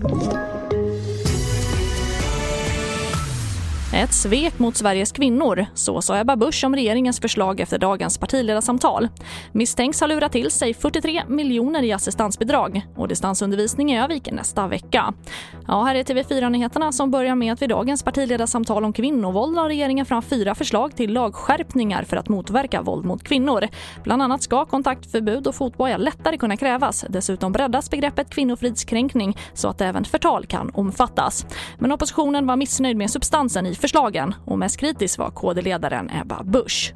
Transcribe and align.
Thank 0.00 0.32
you. 0.32 0.47
Ett 3.92 4.14
svek 4.14 4.58
mot 4.58 4.76
Sveriges 4.76 5.12
kvinnor, 5.12 5.66
så 5.74 6.02
sa 6.02 6.18
Ebba 6.18 6.36
Busch 6.36 6.64
om 6.64 6.74
regeringens 6.74 7.20
förslag 7.20 7.60
efter 7.60 7.78
dagens 7.78 8.18
partiledarsamtal. 8.18 9.08
Misstänks 9.52 10.00
ha 10.00 10.06
lurat 10.06 10.32
till 10.32 10.50
sig 10.50 10.74
43 10.74 11.22
miljoner 11.28 11.82
i 11.82 11.92
assistansbidrag 11.92 12.82
och 12.96 13.08
distansundervisning 13.08 13.92
i 13.92 14.00
Övik 14.00 14.30
nästa 14.32 14.66
vecka. 14.66 15.14
Ja, 15.66 15.82
här 15.82 15.94
är 15.94 16.02
TV4-nyheterna 16.02 16.92
som 16.92 17.10
börjar 17.10 17.34
med 17.34 17.52
att 17.52 17.62
vid 17.62 17.68
dagens 17.68 18.02
partiledarsamtal 18.02 18.84
om 18.84 18.92
kvinnovåld 18.92 19.56
la 19.56 19.68
regeringen 19.68 20.06
fram 20.06 20.22
fyra 20.22 20.54
förslag 20.54 20.96
till 20.96 21.12
lagskärpningar 21.12 22.04
för 22.04 22.16
att 22.16 22.28
motverka 22.28 22.82
våld 22.82 23.04
mot 23.04 23.22
kvinnor. 23.22 23.68
Bland 24.04 24.22
annat 24.22 24.42
ska 24.42 24.64
kontaktförbud 24.64 25.46
och 25.46 25.54
fotboja 25.54 25.96
lättare 25.96 26.38
kunna 26.38 26.56
krävas. 26.56 27.04
Dessutom 27.08 27.52
breddas 27.52 27.90
begreppet 27.90 28.30
kvinnofridskränkning 28.30 29.36
så 29.54 29.68
att 29.68 29.80
även 29.80 30.04
förtal 30.04 30.46
kan 30.46 30.70
omfattas. 30.74 31.46
Men 31.78 31.92
oppositionen 31.92 32.46
var 32.46 32.56
missnöjd 32.56 32.96
med 32.96 33.10
substansen 33.10 33.66
i 33.66 33.77
förslagen 33.78 34.34
och 34.44 34.58
mest 34.58 34.76
kritisk 34.76 35.18
var 35.18 35.30
KD-ledaren 35.30 36.10
Ebba 36.10 36.42
Busch. 36.42 36.94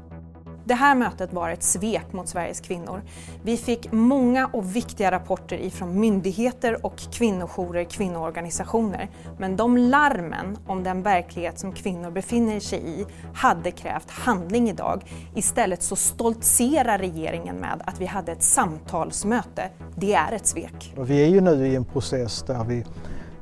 Det 0.65 0.73
här 0.73 0.95
mötet 0.95 1.33
var 1.33 1.49
ett 1.49 1.63
svek 1.63 2.13
mot 2.13 2.27
Sveriges 2.27 2.59
kvinnor. 2.59 3.01
Vi 3.43 3.57
fick 3.57 3.91
många 3.91 4.47
och 4.47 4.75
viktiga 4.75 5.11
rapporter 5.11 5.57
ifrån 5.57 5.99
myndigheter 5.99 6.85
och 6.85 6.97
kvinnojourer, 7.11 7.83
kvinnoorganisationer. 7.83 9.09
Men 9.37 9.55
de 9.55 9.77
larmen 9.77 10.57
om 10.67 10.83
den 10.83 11.03
verklighet 11.03 11.59
som 11.59 11.73
kvinnor 11.73 12.11
befinner 12.11 12.59
sig 12.59 12.79
i 12.79 13.05
hade 13.33 13.71
krävt 13.71 14.09
handling 14.09 14.69
idag. 14.69 15.03
Istället 15.35 15.83
så 15.83 15.95
stoltserar 15.95 16.97
regeringen 16.97 17.55
med 17.55 17.81
att 17.85 18.01
vi 18.01 18.05
hade 18.05 18.31
ett 18.31 18.43
samtalsmöte. 18.43 19.69
Det 19.95 20.13
är 20.13 20.31
ett 20.31 20.47
svek. 20.47 20.93
Vi 20.97 21.23
är 21.23 21.27
ju 21.27 21.41
nu 21.41 21.67
i 21.67 21.75
en 21.75 21.85
process 21.85 22.43
där 22.47 22.63
vi 22.63 22.85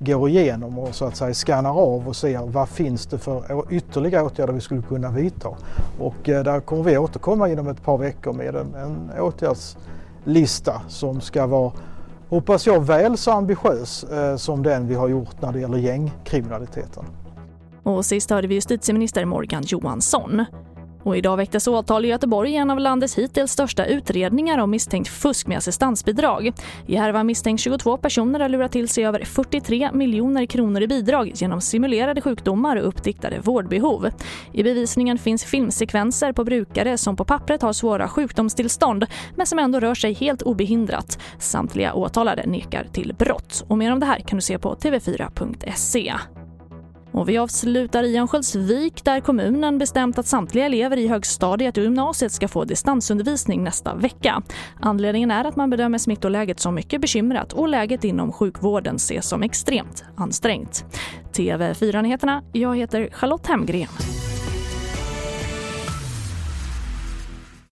går 0.05 0.29
igenom 0.29 0.79
och 0.79 0.95
så 0.95 1.05
att 1.05 1.15
säga 1.15 1.33
skannar 1.33 1.69
av 1.69 2.07
och 2.07 2.15
ser 2.15 2.45
vad 2.45 2.69
finns 2.69 3.05
det 3.05 3.17
för 3.17 3.65
ytterligare 3.69 4.23
åtgärder 4.23 4.53
vi 4.53 4.61
skulle 4.61 4.81
kunna 4.81 5.11
vidta. 5.11 5.49
Och 5.99 6.29
eh, 6.29 6.43
där 6.43 6.59
kommer 6.59 6.83
vi 6.83 6.97
återkomma 6.97 7.49
inom 7.49 7.67
ett 7.67 7.83
par 7.83 7.97
veckor 7.97 8.33
med 8.33 8.55
en, 8.55 8.75
en 8.75 9.11
åtgärdslista 9.19 10.81
som 10.87 11.21
ska 11.21 11.47
vara, 11.47 11.71
hoppas 12.29 12.67
jag, 12.67 12.85
väl 12.85 13.17
så 13.17 13.31
ambitiös 13.31 14.03
eh, 14.03 14.35
som 14.35 14.63
den 14.63 14.87
vi 14.87 14.95
har 14.95 15.07
gjort 15.07 15.41
när 15.41 15.51
det 15.51 15.59
gäller 15.59 15.77
gängkriminaliteten. 15.77 17.05
Och 17.83 18.05
sist 18.05 18.29
hörde 18.29 18.47
vi 18.47 18.55
justitieminister 18.55 19.25
Morgan 19.25 19.63
Johansson. 19.63 20.45
Och 21.03 21.17
idag 21.17 21.37
väcktes 21.37 21.67
åtal 21.67 22.05
i 22.05 22.07
Göteborg 22.07 22.51
i 22.51 22.55
en 22.55 22.71
av 22.71 22.79
landets 22.79 23.17
hittills 23.17 23.51
största 23.51 23.85
utredningar 23.85 24.57
om 24.57 24.71
misstänkt 24.71 25.09
fusk 25.09 25.47
med 25.47 25.57
assistansbidrag. 25.57 26.51
I 26.87 26.95
härvan 26.95 27.25
misstänks 27.25 27.63
22 27.63 27.97
personer 27.97 28.39
ha 28.39 28.47
lurat 28.47 28.71
till 28.71 28.89
sig 28.89 29.05
över 29.05 29.25
43 29.25 29.89
miljoner 29.93 30.45
kronor 30.45 30.81
i 30.81 30.87
bidrag 30.87 31.31
genom 31.35 31.61
simulerade 31.61 32.21
sjukdomar 32.21 32.75
och 32.75 32.87
uppdiktade 32.87 33.39
vårdbehov. 33.39 34.09
I 34.53 34.63
bevisningen 34.63 35.17
finns 35.17 35.43
filmsekvenser 35.43 36.33
på 36.33 36.43
brukare 36.43 36.97
som 36.97 37.15
på 37.15 37.25
pappret 37.25 37.61
har 37.61 37.73
svåra 37.73 38.07
sjukdomstillstånd 38.07 39.05
men 39.35 39.47
som 39.47 39.59
ändå 39.59 39.79
rör 39.79 39.95
sig 39.95 40.13
helt 40.13 40.41
obehindrat. 40.41 41.19
Samtliga 41.39 41.93
åtalade 41.93 42.45
nekar 42.45 42.87
till 42.93 43.15
brott. 43.19 43.63
Och 43.67 43.77
mer 43.77 43.93
om 43.93 43.99
det 43.99 44.05
här 44.05 44.19
kan 44.19 44.37
du 44.37 44.41
se 44.41 44.59
på 44.59 44.75
tv4.se. 44.75 46.13
Och 47.11 47.29
vi 47.29 47.37
avslutar 47.37 48.03
i 48.03 48.17
Örnsköldsvik 48.17 49.03
där 49.03 49.19
kommunen 49.19 49.77
bestämt 49.77 50.17
att 50.17 50.27
samtliga 50.27 50.65
elever 50.65 50.97
i 50.97 51.07
högstadiet 51.07 51.77
och 51.77 51.83
gymnasiet 51.83 52.31
ska 52.31 52.47
få 52.47 52.63
distansundervisning 52.63 53.63
nästa 53.63 53.95
vecka. 53.95 54.41
Anledningen 54.79 55.31
är 55.31 55.45
att 55.45 55.55
man 55.55 55.69
bedömer 55.69 55.97
smittoläget 55.97 56.59
som 56.59 56.75
mycket 56.75 57.01
bekymrat 57.01 57.53
och 57.53 57.67
läget 57.67 58.03
inom 58.03 58.31
sjukvården 58.31 58.95
ses 58.95 59.29
som 59.29 59.43
extremt 59.43 60.03
ansträngt. 60.15 60.85
TV4-nyheterna, 61.33 62.43
jag 62.51 62.77
heter 62.77 63.09
Charlotte 63.11 63.47
Hemgren. 63.47 64.20